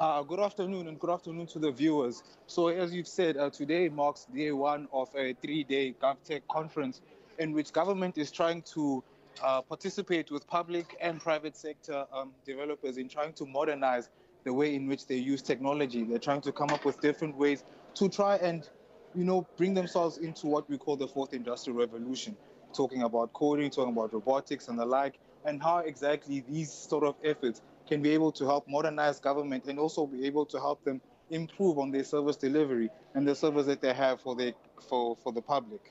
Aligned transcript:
Uh, 0.00 0.22
good 0.22 0.40
afternoon 0.40 0.88
and 0.88 0.98
good 0.98 1.10
afternoon 1.10 1.46
to 1.46 1.58
the 1.58 1.70
viewers. 1.70 2.22
So, 2.46 2.68
as 2.68 2.94
you've 2.94 3.06
said, 3.06 3.36
uh, 3.36 3.50
today 3.50 3.90
marks 3.90 4.26
day 4.34 4.50
one 4.50 4.88
of 4.94 5.14
a 5.14 5.34
three 5.34 5.62
day 5.62 5.94
GovTech 6.02 6.40
conference 6.50 7.02
in 7.38 7.52
which 7.52 7.70
government 7.70 8.16
is 8.16 8.30
trying 8.30 8.62
to 8.72 9.04
uh, 9.42 9.60
participate 9.60 10.30
with 10.30 10.46
public 10.46 10.96
and 11.02 11.20
private 11.20 11.54
sector 11.54 12.06
um, 12.14 12.30
developers 12.46 12.96
in 12.96 13.10
trying 13.10 13.34
to 13.34 13.44
modernize 13.44 14.08
the 14.44 14.52
way 14.54 14.74
in 14.74 14.86
which 14.86 15.06
they 15.06 15.16
use 15.16 15.42
technology. 15.42 16.02
They're 16.02 16.18
trying 16.18 16.40
to 16.42 16.50
come 16.52 16.70
up 16.70 16.86
with 16.86 16.98
different 17.02 17.36
ways 17.36 17.64
to 17.96 18.08
try 18.08 18.36
and, 18.36 18.66
you 19.14 19.24
know, 19.26 19.46
bring 19.58 19.74
themselves 19.74 20.16
into 20.16 20.46
what 20.46 20.66
we 20.70 20.78
call 20.78 20.96
the 20.96 21.08
fourth 21.08 21.34
industrial 21.34 21.78
revolution, 21.78 22.34
talking 22.72 23.02
about 23.02 23.34
coding, 23.34 23.68
talking 23.70 23.92
about 23.92 24.14
robotics 24.14 24.68
and 24.68 24.78
the 24.78 24.86
like, 24.86 25.18
and 25.44 25.62
how 25.62 25.80
exactly 25.80 26.42
these 26.48 26.72
sort 26.72 27.04
of 27.04 27.16
efforts 27.22 27.60
can 27.90 28.00
be 28.00 28.10
able 28.14 28.30
to 28.40 28.44
help 28.46 28.68
modernize 28.68 29.18
government 29.18 29.64
and 29.66 29.76
also 29.84 30.06
be 30.06 30.24
able 30.24 30.46
to 30.46 30.58
help 30.58 30.82
them 30.84 31.00
improve 31.30 31.76
on 31.78 31.90
their 31.90 32.04
service 32.14 32.36
delivery 32.36 32.88
and 33.14 33.26
the 33.26 33.34
service 33.34 33.66
that 33.66 33.80
they 33.82 33.92
have 34.04 34.20
for 34.24 34.34
the 34.40 34.54
for 34.88 35.16
for 35.22 35.30
the 35.38 35.42
public. 35.54 35.82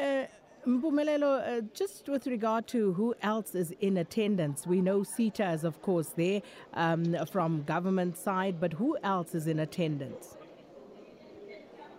Uh, 0.00 0.24
Mpumelelo, 0.66 1.30
uh, 1.44 1.48
just 1.82 2.08
with 2.08 2.26
regard 2.26 2.66
to 2.74 2.80
who 2.92 3.14
else 3.22 3.54
is 3.54 3.70
in 3.88 3.96
attendance, 4.04 4.66
we 4.66 4.80
know 4.88 4.98
CETA 5.14 5.46
is, 5.54 5.62
of 5.64 5.80
course, 5.80 6.08
there 6.22 6.42
um, 6.74 7.02
from 7.34 7.62
government 7.62 8.18
side, 8.18 8.60
but 8.64 8.72
who 8.82 8.98
else 9.02 9.34
is 9.34 9.46
in 9.46 9.60
attendance? 9.60 10.36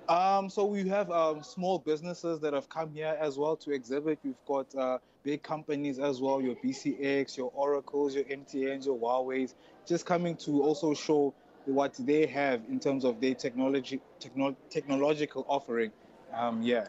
Um, 0.10 0.50
so 0.50 0.66
we 0.66 0.88
have 0.88 1.12
um, 1.12 1.44
small 1.44 1.78
businesses 1.78 2.40
that 2.40 2.52
have 2.54 2.68
come 2.68 2.92
here 2.92 3.16
as 3.22 3.38
well 3.38 3.56
to 3.58 3.70
exhibit. 3.70 4.18
We've 4.24 4.34
got 4.48 4.66
uh, 4.74 4.98
big 5.22 5.44
companies 5.44 6.00
as 6.00 6.20
well, 6.20 6.42
your 6.42 6.56
BCX, 6.56 7.38
your 7.38 7.52
Oracles, 7.54 8.16
your 8.16 8.24
MTNs, 8.24 8.88
your 8.88 8.98
Huawei's, 8.98 9.54
just 9.86 10.08
coming 10.08 10.36
to 10.38 10.64
also 10.64 10.96
show 10.96 11.32
what 11.66 11.94
they 12.00 12.26
have 12.26 12.62
in 12.70 12.80
terms 12.80 13.06
of 13.06 13.22
their 13.22 13.36
technology, 13.36 14.02
techno- 14.20 14.56
technological 14.72 15.46
offering. 15.48 15.92
Um, 16.34 16.64
yeah. 16.64 16.88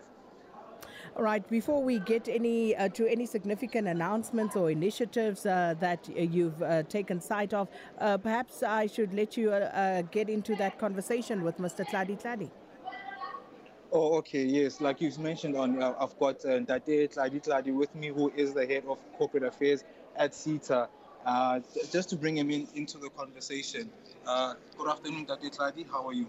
All 1.14 1.22
right. 1.22 1.46
Before 1.46 1.82
we 1.82 1.98
get 1.98 2.26
any 2.26 2.74
uh, 2.74 2.88
to 2.90 3.06
any 3.06 3.26
significant 3.26 3.86
announcements 3.86 4.56
or 4.56 4.70
initiatives 4.70 5.44
uh, 5.44 5.74
that 5.80 6.08
uh, 6.08 6.20
you've 6.22 6.62
uh, 6.62 6.84
taken 6.84 7.20
sight 7.20 7.52
of, 7.52 7.68
uh, 7.98 8.16
perhaps 8.16 8.62
I 8.62 8.86
should 8.86 9.12
let 9.12 9.36
you 9.36 9.52
uh, 9.52 9.56
uh, 9.56 10.02
get 10.02 10.30
into 10.30 10.56
that 10.56 10.78
conversation 10.78 11.42
with 11.44 11.58
Mr. 11.58 11.84
Tladi 11.84 12.18
Tladi. 12.18 12.50
Oh, 13.92 14.18
okay, 14.18 14.44
yes. 14.44 14.80
Like 14.80 15.00
you've 15.00 15.18
mentioned, 15.18 15.56
on 15.56 15.82
uh, 15.82 15.94
I've 16.00 16.16
got 16.18 16.44
uh, 16.44 16.60
Dade 16.60 17.10
Tladi 17.10 17.42
Tladi 17.44 17.74
with 17.74 17.92
me, 17.96 18.08
who 18.08 18.30
is 18.36 18.54
the 18.54 18.64
head 18.64 18.84
of 18.88 18.98
corporate 19.18 19.42
affairs 19.42 19.82
at 20.16 20.32
CETA. 20.32 20.86
Uh, 21.26 21.60
just 21.90 22.10
to 22.10 22.16
bring 22.16 22.36
him 22.36 22.50
in 22.50 22.66
into 22.74 22.98
the 22.98 23.10
conversation. 23.10 23.90
Uh, 24.26 24.54
good 24.78 24.88
afternoon, 24.88 25.24
Dade 25.24 25.52
Tladi. 25.52 25.84
How 25.90 26.06
are 26.06 26.12
you? 26.12 26.28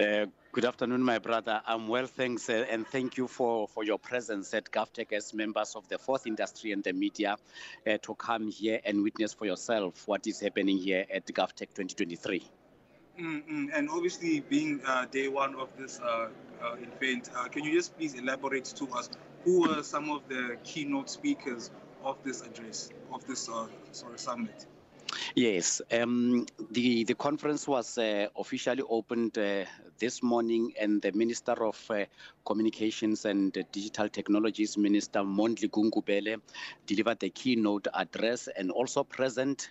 Uh, 0.00 0.26
good 0.52 0.64
afternoon, 0.64 1.02
my 1.02 1.18
brother. 1.18 1.60
I'm 1.66 1.86
well, 1.86 2.06
thanks, 2.06 2.48
uh, 2.48 2.64
and 2.70 2.86
thank 2.86 3.18
you 3.18 3.28
for, 3.28 3.68
for 3.68 3.84
your 3.84 3.98
presence 3.98 4.54
at 4.54 4.70
GovTech 4.70 5.12
as 5.12 5.34
members 5.34 5.76
of 5.76 5.86
the 5.88 5.98
fourth 5.98 6.26
industry 6.26 6.72
and 6.72 6.82
the 6.82 6.94
media 6.94 7.36
uh, 7.86 7.98
to 7.98 8.14
come 8.14 8.50
here 8.50 8.80
and 8.86 9.02
witness 9.02 9.34
for 9.34 9.44
yourself 9.44 10.08
what 10.08 10.26
is 10.26 10.40
happening 10.40 10.78
here 10.78 11.04
at 11.12 11.26
GovTech 11.26 11.74
2023. 11.74 12.48
Mm-hmm. 13.20 13.66
And 13.72 13.88
obviously, 13.90 14.40
being 14.40 14.80
uh, 14.86 15.06
day 15.06 15.28
one 15.28 15.54
of 15.54 15.68
this 15.78 16.00
uh, 16.00 16.28
uh, 16.62 16.76
event, 16.96 17.30
uh, 17.36 17.44
can 17.44 17.62
you 17.64 17.72
just 17.72 17.96
please 17.96 18.14
elaborate 18.14 18.64
to 18.74 18.86
us 18.92 19.08
who 19.44 19.60
were 19.68 19.82
some 19.84 20.10
of 20.10 20.22
the 20.28 20.56
keynote 20.64 21.08
speakers 21.08 21.70
of 22.02 22.16
this 22.24 22.42
address, 22.42 22.90
of 23.12 23.24
this 23.26 23.48
uh, 23.48 23.66
sorry, 23.92 24.18
summit? 24.18 24.66
Yes, 25.36 25.82
um, 25.90 26.46
the 26.70 27.02
the 27.02 27.14
conference 27.16 27.66
was 27.66 27.98
uh, 27.98 28.28
officially 28.38 28.84
opened 28.88 29.36
uh, 29.36 29.64
this 29.98 30.22
morning, 30.22 30.72
and 30.80 31.02
the 31.02 31.10
Minister 31.10 31.54
of 31.66 31.76
uh, 31.90 32.04
Communications 32.46 33.24
and 33.24 33.52
Digital 33.72 34.08
Technologies, 34.08 34.78
Minister 34.78 35.20
Mondli 35.20 35.68
Gungubele, 35.68 36.40
delivered 36.86 37.18
the 37.18 37.30
keynote 37.30 37.88
address, 37.94 38.46
and 38.56 38.70
also 38.70 39.02
present 39.02 39.70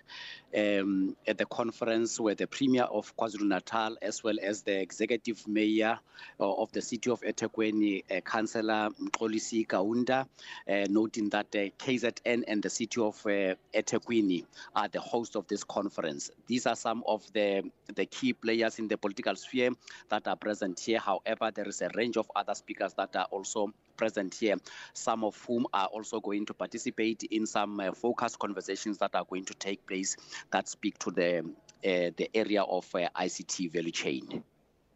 um, 0.54 1.16
at 1.26 1.38
the 1.38 1.46
conference 1.46 2.20
were 2.20 2.34
the 2.34 2.46
Premier 2.46 2.82
of 2.82 3.16
KwaZulu 3.16 3.48
Natal, 3.48 3.96
as 4.02 4.22
well 4.22 4.36
as 4.42 4.60
the 4.64 4.78
Executive 4.82 5.48
Mayor 5.48 5.98
uh, 6.40 6.52
of 6.56 6.72
the 6.72 6.82
City 6.82 7.08
of 7.10 7.22
Ethekwini, 7.22 8.04
uh, 8.14 8.20
Councillor 8.20 8.90
Mxolisi 9.02 9.66
Kaunda, 9.66 10.26
uh, 10.68 10.86
noting 10.90 11.30
that 11.30 11.46
uh, 11.56 11.70
KZN 11.78 12.44
and 12.48 12.62
the 12.62 12.68
City 12.68 13.00
of 13.00 13.14
uh, 13.24 13.54
Ethekwini 13.72 14.44
are 14.76 14.88
the 14.88 15.00
host 15.00 15.36
of 15.36 15.46
the 15.48 15.53
this 15.54 15.62
conference. 15.64 16.32
These 16.48 16.66
are 16.66 16.74
some 16.74 17.04
of 17.06 17.22
the, 17.32 17.62
the 17.94 18.06
key 18.06 18.32
players 18.32 18.80
in 18.80 18.88
the 18.88 18.96
political 18.98 19.36
sphere 19.36 19.70
that 20.10 20.26
are 20.26 20.34
present 20.36 20.80
here. 20.80 20.98
However, 20.98 21.52
there 21.54 21.68
is 21.68 21.80
a 21.80 21.90
range 21.94 22.16
of 22.16 22.28
other 22.34 22.54
speakers 22.56 22.92
that 22.94 23.14
are 23.14 23.28
also 23.30 23.72
present 23.96 24.34
here, 24.34 24.56
some 24.94 25.22
of 25.22 25.40
whom 25.46 25.66
are 25.72 25.86
also 25.86 26.18
going 26.18 26.44
to 26.46 26.54
participate 26.54 27.22
in 27.30 27.46
some 27.46 27.78
uh, 27.78 27.92
focused 27.92 28.40
conversations 28.40 28.98
that 28.98 29.14
are 29.14 29.24
going 29.30 29.44
to 29.44 29.54
take 29.54 29.86
place 29.86 30.16
that 30.50 30.68
speak 30.68 30.98
to 30.98 31.12
the, 31.12 31.38
uh, 31.38 32.10
the 32.16 32.28
area 32.34 32.64
of 32.64 32.92
uh, 32.96 33.08
ICT 33.16 33.70
value 33.70 33.92
chain. 33.92 34.42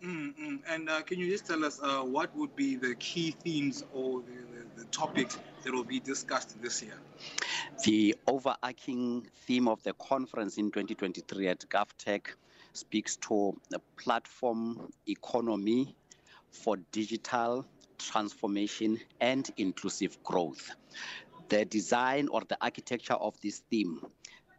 Mm-hmm. 0.05 0.57
And 0.69 0.91
uh, 0.91 1.03
can 1.03 1.21
you 1.21 1.29
just 1.31 1.47
tell 1.47 1.65
us 1.65 1.79
uh, 1.81 2.01
what 2.03 2.35
would 2.37 2.57
be 2.57 2.75
the 2.75 2.97
key 2.97 3.31
themes 3.45 3.85
or 3.93 4.23
the 4.23 4.48
the 4.79 4.85
topics 4.87 5.39
that 5.65 5.73
will 5.75 5.85
be 5.85 6.01
discussed 6.01 6.61
this 6.63 6.83
year. 6.83 6.95
The 7.85 8.15
overarching 8.27 9.27
theme 9.47 9.69
of 9.69 9.83
the 9.83 9.93
conference 9.95 10.57
in 10.57 10.71
2023 10.71 11.49
at 11.49 11.61
GovTech 11.69 12.27
speaks 12.73 13.17
to 13.17 13.57
the 13.71 13.81
platform 13.97 14.91
economy 15.09 15.95
for 16.51 16.77
digital 16.93 17.67
transformation 17.99 19.01
and 19.21 19.51
inclusive 19.57 20.17
growth. 20.23 20.71
The 21.49 21.65
design 21.65 22.29
or 22.31 22.43
the 22.47 22.57
architecture 22.61 23.15
of 23.15 23.35
this 23.41 23.59
theme 23.71 24.01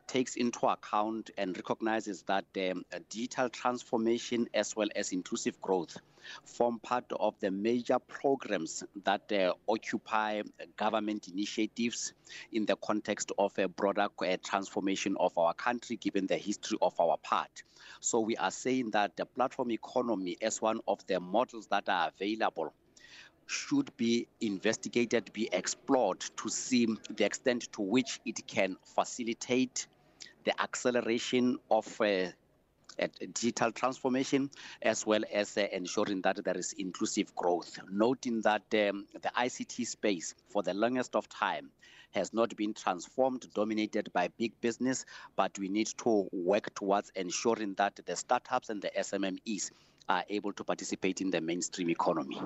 takes 0.10 0.36
into 0.38 0.66
account 0.66 1.30
and 1.38 1.56
recognizes 1.56 2.24
that 2.24 2.44
um, 2.58 2.84
digital 3.12 3.48
transformation 3.48 4.48
as 4.56 4.76
well 4.76 4.88
as 4.96 5.12
inclusive 5.12 5.62
growth 5.62 5.96
form 6.44 6.80
part 6.80 7.06
of 7.20 7.36
the 7.42 7.52
major 7.52 8.00
programs 8.00 8.84
that 9.06 9.32
uh, 9.32 9.54
occupy 9.72 10.40
uh, 10.40 10.44
government 10.78 11.28
initiatives 11.28 12.14
in 12.52 12.66
the 12.66 12.76
context 12.78 13.32
of 13.38 13.56
a 13.60 13.68
broader 13.68 14.08
uh, 14.26 14.38
transformation 14.44 15.16
of 15.20 15.38
our 15.38 15.54
country 15.54 15.96
given 15.96 16.26
the 16.26 16.36
history 16.38 16.78
of 16.82 17.00
our 17.00 17.18
part 17.20 17.62
so 18.00 18.20
we 18.20 18.36
are 18.36 18.52
saying 18.52 18.90
that 18.90 19.16
the 19.16 19.26
platform 19.28 19.70
economy 19.72 20.36
as 20.42 20.60
one 20.60 20.80
of 20.88 21.06
the 21.06 21.20
models 21.20 21.68
that 21.68 21.88
are 21.88 22.10
available 22.16 22.74
should 23.46 23.90
be 23.98 24.28
investigated, 24.42 25.32
be 25.34 25.50
explored 25.52 26.20
to 26.20 26.50
see 26.50 26.88
the 27.16 27.26
extent 27.26 27.68
to 27.74 27.82
which 27.82 28.20
it 28.26 28.46
can 28.46 28.76
facilitate 28.84 29.88
the 30.46 30.62
acceleration 30.62 31.58
of 31.70 32.00
uh, 32.02 32.28
digital 33.34 33.72
transformation 33.72 34.50
as 34.82 35.06
well 35.06 35.22
as 35.34 35.58
uh, 35.58 35.66
ensuring 35.72 36.22
that 36.22 36.44
there 36.44 36.58
is 36.58 36.74
inclusive 36.74 37.34
growth 37.36 37.78
noting 37.92 38.42
that 38.42 38.64
um, 38.74 39.06
the 39.22 39.32
ICT 39.38 39.86
space 39.88 40.36
for 40.50 40.64
the 40.64 40.74
longest 40.74 41.16
of 41.16 41.28
time 41.30 41.70
has 42.12 42.34
not 42.34 42.54
been 42.58 42.74
transformed 42.74 43.46
dominated 43.54 44.12
by 44.14 44.28
big 44.38 44.52
business 44.62 45.06
but 45.38 45.58
we 45.60 45.68
need 45.70 45.88
to 45.88 46.28
work 46.34 46.74
towards 46.76 47.10
ensuring 47.16 47.74
that 47.76 47.98
the 48.06 48.16
startups 48.16 48.70
and 48.70 48.82
the 48.82 48.92
SMMEs 48.98 49.72
are 50.10 50.24
able 50.30 50.52
to 50.54 50.64
participate 50.64 51.20
in 51.22 51.30
the 51.30 51.40
mainstream 51.42 51.90
economy 51.90 52.42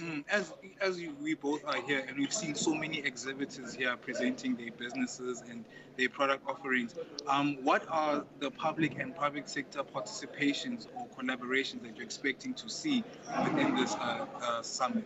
Mm, 0.00 0.24
as 0.28 0.52
as 0.80 0.98
you, 1.00 1.14
we 1.22 1.34
both 1.34 1.64
are 1.64 1.80
here, 1.82 2.04
and 2.08 2.18
we've 2.18 2.32
seen 2.32 2.56
so 2.56 2.74
many 2.74 2.98
exhibitors 2.98 3.74
here 3.74 3.96
presenting 3.96 4.56
their 4.56 4.72
businesses 4.72 5.44
and 5.48 5.64
their 5.96 6.08
product 6.08 6.42
offerings. 6.48 6.96
Um, 7.28 7.58
what 7.62 7.84
are 7.88 8.24
the 8.40 8.50
public 8.50 8.98
and 8.98 9.14
private 9.14 9.48
sector 9.48 9.84
participations 9.84 10.88
or 10.96 11.06
collaborations 11.16 11.82
that 11.82 11.94
you're 11.94 12.04
expecting 12.04 12.54
to 12.54 12.68
see 12.68 13.04
within 13.44 13.76
this 13.76 13.92
uh, 13.94 14.26
uh, 14.42 14.62
summit? 14.62 15.04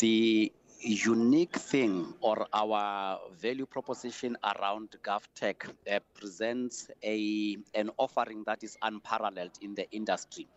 The 0.00 0.52
unique 0.80 1.54
thing 1.54 2.12
or 2.20 2.44
our 2.52 3.20
value 3.38 3.66
proposition 3.66 4.36
around 4.42 4.92
GovTech 5.04 5.68
uh, 5.92 6.00
presents 6.14 6.88
a 7.04 7.58
an 7.74 7.90
offering 7.96 8.42
that 8.46 8.64
is 8.64 8.76
unparalleled 8.82 9.56
in 9.60 9.76
the 9.76 9.88
industry, 9.92 10.48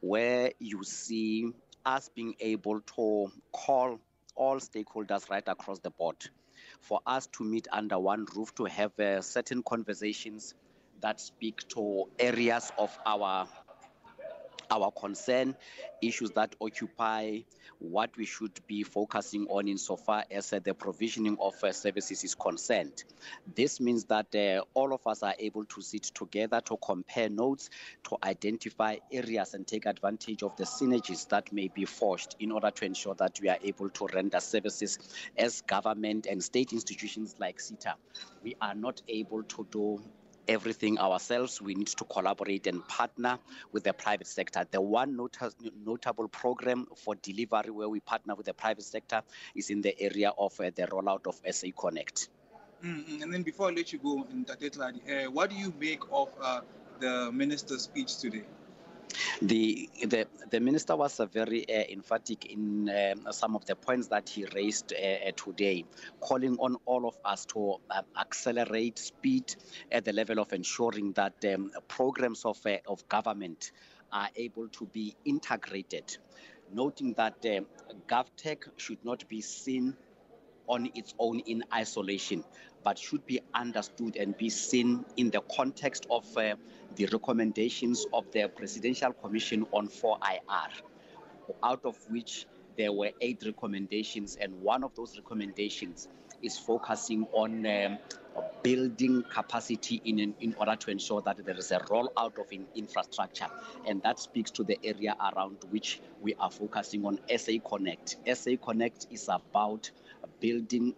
where 0.00 0.52
you 0.58 0.84
see 0.84 1.50
us 1.86 2.10
being 2.14 2.34
able 2.40 2.80
to 2.80 3.30
call 3.52 3.98
all 4.34 4.56
stakeholders 4.56 5.28
right 5.30 5.44
across 5.46 5.78
the 5.80 5.90
board 5.90 6.16
for 6.80 7.00
us 7.06 7.26
to 7.28 7.44
meet 7.44 7.68
under 7.72 7.98
one 7.98 8.26
roof 8.36 8.54
to 8.54 8.64
have 8.64 8.98
uh, 8.98 9.20
certain 9.20 9.62
conversations 9.62 10.54
that 11.00 11.20
speak 11.20 11.66
to 11.68 12.04
areas 12.18 12.70
of 12.78 12.96
our 13.06 13.46
our 14.70 14.90
concern, 14.92 15.56
issues 16.00 16.30
that 16.32 16.54
occupy 16.60 17.38
what 17.80 18.10
we 18.16 18.24
should 18.24 18.52
be 18.66 18.82
focusing 18.82 19.46
on 19.48 19.66
insofar 19.68 20.24
as 20.30 20.52
uh, 20.52 20.58
the 20.62 20.74
provisioning 20.74 21.36
of 21.40 21.54
uh, 21.64 21.72
services 21.72 22.22
is 22.24 22.34
concerned. 22.34 23.04
This 23.54 23.80
means 23.80 24.04
that 24.04 24.34
uh, 24.34 24.62
all 24.74 24.92
of 24.92 25.06
us 25.06 25.22
are 25.22 25.34
able 25.38 25.64
to 25.64 25.80
sit 25.80 26.02
together 26.04 26.60
to 26.66 26.76
compare 26.76 27.28
notes, 27.28 27.70
to 28.04 28.16
identify 28.22 28.96
areas 29.10 29.54
and 29.54 29.66
take 29.66 29.86
advantage 29.86 30.42
of 30.42 30.54
the 30.56 30.64
synergies 30.64 31.28
that 31.30 31.52
may 31.52 31.68
be 31.68 31.84
forged 31.86 32.36
in 32.38 32.52
order 32.52 32.70
to 32.70 32.84
ensure 32.84 33.14
that 33.14 33.38
we 33.40 33.48
are 33.48 33.58
able 33.62 33.88
to 33.90 34.06
render 34.14 34.40
services 34.40 34.98
as 35.36 35.62
government 35.62 36.26
and 36.30 36.42
state 36.44 36.72
institutions 36.72 37.34
like 37.38 37.58
CETA. 37.58 37.94
We 38.44 38.56
are 38.60 38.74
not 38.74 39.00
able 39.08 39.42
to 39.42 39.66
do 39.70 40.00
everything 40.50 40.98
ourselves. 40.98 41.62
We 41.62 41.74
need 41.74 41.86
to 41.88 42.04
collaborate 42.04 42.66
and 42.66 42.86
partner 42.88 43.38
with 43.72 43.84
the 43.84 43.92
private 43.92 44.26
sector. 44.26 44.66
The 44.70 44.80
one 44.80 45.16
not 45.16 45.36
notable 45.86 46.28
program 46.28 46.86
for 46.96 47.14
delivery 47.14 47.70
where 47.70 47.88
we 47.88 48.00
partner 48.00 48.34
with 48.34 48.46
the 48.46 48.52
private 48.54 48.82
sector 48.84 49.22
is 49.54 49.70
in 49.70 49.80
the 49.80 49.98
area 50.00 50.30
of 50.36 50.58
uh, 50.60 50.64
the 50.74 50.86
rollout 50.88 51.26
of 51.28 51.40
SA 51.54 51.68
Connect. 51.78 52.28
Mm-hmm. 52.84 53.22
And 53.22 53.32
then 53.34 53.42
before 53.44 53.68
I 53.68 53.72
let 53.72 53.92
you 53.92 53.98
go, 54.00 54.26
Dr. 54.44 54.70
Tladi, 54.70 55.00
uh, 55.08 55.30
what 55.30 55.50
do 55.50 55.56
you 55.56 55.72
make 55.78 56.00
of 56.10 56.28
uh, 56.42 56.60
the 56.98 57.30
minister's 57.32 57.82
speech 57.82 58.16
today? 58.18 58.42
The 59.42 59.88
the, 60.06 60.26
the 60.50 60.60
minister 60.60 60.94
was 60.96 61.18
uh, 61.18 61.24
very 61.24 61.64
uh, 61.66 61.84
emphatic 61.90 62.44
in 62.52 62.90
uh, 62.90 63.32
some 63.32 63.56
of 63.56 63.64
the 63.64 63.74
points 63.74 64.08
that 64.08 64.28
he 64.28 64.44
raised 64.54 64.92
uh, 64.92 65.00
uh, 65.02 65.30
today, 65.34 65.86
calling 66.20 66.58
on 66.58 66.76
all 66.84 67.08
of 67.08 67.16
us 67.24 67.46
to 67.46 67.76
uh, 67.90 68.02
accelerate 68.20 68.98
speed 68.98 69.56
at 69.90 70.04
the 70.04 70.12
level 70.12 70.40
of 70.40 70.52
ensuring 70.52 71.12
that 71.12 71.42
um, 71.54 71.72
programs 71.88 72.44
of 72.44 72.58
uh, 72.66 72.76
of 72.86 73.08
government 73.08 73.72
are 74.12 74.28
able 74.36 74.68
to 74.68 74.84
be 74.84 75.16
integrated, 75.24 76.18
noting 76.74 77.14
that 77.14 77.36
uh, 77.46 77.62
GovTech 78.08 78.68
should 78.76 79.02
not 79.06 79.26
be 79.26 79.40
seen 79.40 79.96
on 80.66 80.90
its 80.94 81.14
own 81.18 81.38
in 81.40 81.64
isolation, 81.72 82.44
but 82.84 82.98
should 82.98 83.24
be 83.26 83.40
understood 83.54 84.16
and 84.16 84.36
be 84.36 84.48
seen 84.48 85.04
in 85.16 85.30
the 85.30 85.40
context 85.54 86.06
of 86.10 86.24
uh, 86.36 86.54
the 86.96 87.06
recommendations 87.12 88.06
of 88.12 88.24
the 88.32 88.48
Presidential 88.48 89.12
Commission 89.12 89.66
on 89.72 89.88
4IR, 89.88 90.70
out 91.62 91.84
of 91.84 91.96
which 92.10 92.46
there 92.76 92.92
were 92.92 93.10
eight 93.20 93.42
recommendations, 93.44 94.36
and 94.40 94.58
one 94.62 94.82
of 94.82 94.94
those 94.94 95.18
recommendations 95.18 96.08
is 96.42 96.56
focusing 96.56 97.26
on 97.32 97.66
um, 97.66 97.98
building 98.62 99.22
capacity 99.30 100.00
in, 100.06 100.18
in, 100.18 100.34
in 100.40 100.54
order 100.58 100.74
to 100.74 100.90
ensure 100.90 101.20
that 101.20 101.44
there 101.44 101.56
is 101.56 101.70
a 101.72 101.80
rollout 101.90 102.38
of 102.40 102.50
in 102.50 102.64
infrastructure. 102.74 103.48
And 103.86 104.00
that 104.02 104.18
speaks 104.18 104.50
to 104.52 104.64
the 104.64 104.78
area 104.82 105.14
around 105.36 105.58
which 105.68 106.00
we 106.22 106.34
are 106.40 106.50
focusing 106.50 107.04
on 107.04 107.18
SA 107.36 107.52
Connect. 107.68 108.16
SA 108.32 108.52
Connect 108.64 109.06
is 109.10 109.28
about 109.28 109.90
building 110.40 110.94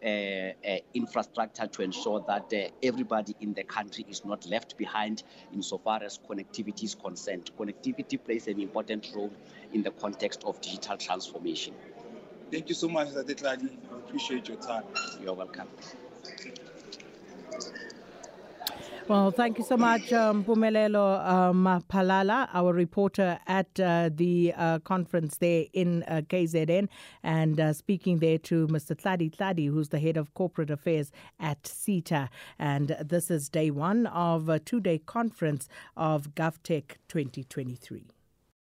infrastructure 0.94 1.66
to 1.66 1.82
ensure 1.82 2.24
that 2.26 2.52
uh, 2.56 2.70
everybody 2.82 3.34
in 3.40 3.52
the 3.54 3.64
country 3.64 4.06
is 4.08 4.24
not 4.24 4.46
left 4.46 4.78
behind 4.78 5.22
insofar 5.52 6.02
as 6.02 6.18
connectivity 6.18 6.84
is 6.84 6.94
concerned. 6.94 7.50
Connectivity 7.58 8.22
plays 8.22 8.46
an 8.48 8.60
important 8.60 9.10
role 9.14 9.32
in 9.72 9.82
the 9.82 9.90
context 9.90 10.44
of 10.44 10.60
digital 10.60 10.96
transformation. 10.96 11.74
Thank 12.50 12.68
you 12.68 12.74
so 12.74 12.88
much, 12.88 13.08
Zadetlani. 13.08 13.70
I 13.92 13.96
appreciate 13.96 14.48
your 14.48 14.58
time. 14.58 14.84
You're 15.22 15.34
welcome. 15.34 15.68
Well, 19.08 19.32
thank 19.32 19.58
you 19.58 19.64
so 19.64 19.76
much, 19.76 20.12
um, 20.12 20.44
Pumelelo 20.44 21.26
um, 21.26 21.64
Palala, 21.90 22.48
our 22.54 22.72
reporter 22.72 23.36
at 23.48 23.78
uh, 23.80 24.10
the 24.14 24.54
uh, 24.56 24.78
conference 24.78 25.38
there 25.38 25.64
in 25.72 26.04
uh, 26.04 26.22
KZN, 26.28 26.88
and 27.24 27.58
uh, 27.58 27.72
speaking 27.72 28.20
there 28.20 28.38
to 28.38 28.68
Mr. 28.68 28.94
Tladi 28.96 29.28
Tladi, 29.34 29.66
who's 29.68 29.88
the 29.88 29.98
head 29.98 30.16
of 30.16 30.32
corporate 30.34 30.70
affairs 30.70 31.10
at 31.40 31.64
CETA. 31.64 32.28
And 32.60 32.96
this 33.04 33.28
is 33.28 33.48
day 33.48 33.70
one 33.72 34.06
of 34.06 34.48
a 34.48 34.60
two 34.60 34.78
day 34.80 34.98
conference 34.98 35.68
of 35.96 36.34
GovTech 36.36 36.92
2023. 37.08 38.21